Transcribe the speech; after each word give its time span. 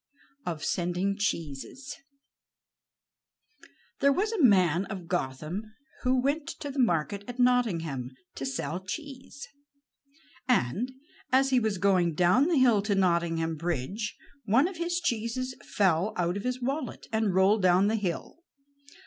OF 0.47 0.65
SENDING 0.65 1.15
CHEESES 1.19 1.97
There 3.99 4.11
was 4.11 4.31
a 4.31 4.41
man 4.41 4.85
of 4.85 5.05
Gotham 5.07 5.75
who 6.01 6.19
went 6.19 6.47
to 6.47 6.71
the 6.71 6.79
market 6.79 7.23
at 7.27 7.37
Nottingham 7.37 8.09
to 8.33 8.43
sell 8.43 8.83
cheese, 8.83 9.47
and 10.49 10.91
as 11.31 11.51
he 11.51 11.59
was 11.59 11.77
going 11.77 12.15
down 12.15 12.47
the 12.47 12.57
hill 12.57 12.81
to 12.81 12.95
Nottingham 12.95 13.57
bridge, 13.57 14.17
one 14.45 14.67
of 14.67 14.77
his 14.77 14.99
cheeses 14.99 15.55
fell 15.63 16.13
out 16.17 16.35
of 16.35 16.45
his 16.45 16.59
wallet 16.63 17.05
and 17.11 17.35
rolled 17.35 17.61
down 17.61 17.85
the 17.85 17.95
hill. 17.95 18.39